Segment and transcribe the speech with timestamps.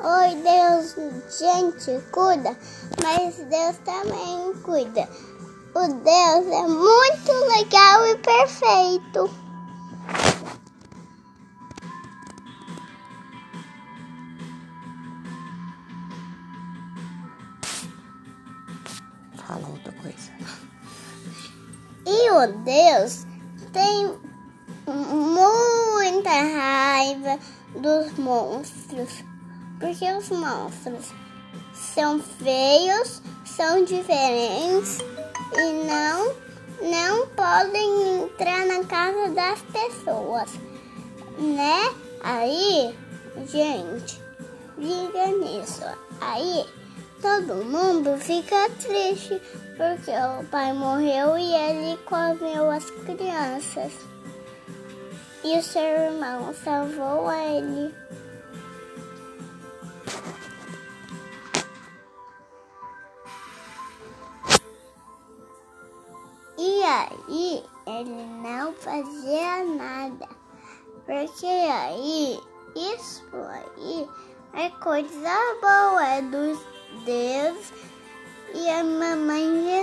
[0.00, 0.94] Oi, Deus,
[1.40, 2.56] gente, cuida,
[3.02, 5.08] mas Deus também cuida.
[5.74, 9.28] O Deus é muito legal e perfeito.
[19.44, 20.30] Fala outra coisa.
[22.06, 23.26] E o Deus
[23.72, 24.16] tem
[24.86, 27.38] muita raiva
[27.74, 29.24] dos monstros,
[29.78, 31.12] porque os monstros
[31.72, 34.98] são feios, são diferentes
[35.56, 36.48] e não
[36.80, 40.50] não podem entrar na casa das pessoas,
[41.36, 41.92] né?
[42.22, 42.94] Aí,
[43.46, 44.20] gente,
[44.76, 45.82] liga nisso.
[46.20, 46.64] Aí
[47.20, 49.40] todo mundo fica triste
[49.76, 53.92] porque o pai morreu e ele comeu as crianças.
[55.42, 57.94] E o seu irmão salvou ele.
[66.98, 70.28] Aí ele não fazia nada.
[71.06, 72.40] Porque aí,
[72.76, 74.08] isso aí
[74.54, 76.58] é coisa boa, é dos
[77.04, 77.72] Deus
[78.54, 79.77] e a mamãe.